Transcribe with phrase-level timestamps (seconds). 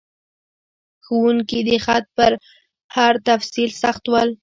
[1.05, 2.25] ښوونکي د خط په
[2.95, 4.29] هر تفصیل سخت ول.